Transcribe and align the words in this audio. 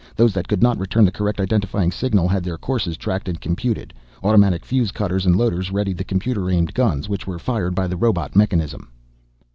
Those 0.15 0.33
that 0.33 0.47
could 0.47 0.63
not 0.63 0.79
return 0.79 1.05
the 1.05 1.11
correct 1.11 1.39
identifying 1.39 1.91
signal 1.91 2.27
had 2.27 2.43
their 2.43 2.57
courses 2.57 2.97
tracked 2.97 3.29
and 3.29 3.39
computed, 3.39 3.93
automatic 4.23 4.65
fuse 4.65 4.91
cutters 4.91 5.27
and 5.27 5.35
loaders 5.35 5.69
readied 5.71 5.99
the 5.99 6.03
computer 6.03 6.49
aimed 6.49 6.73
guns 6.73 7.07
which 7.07 7.27
were 7.27 7.37
fired 7.37 7.75
by 7.75 7.85
the 7.85 7.97
robot 7.97 8.35
mechanism." 8.35 8.89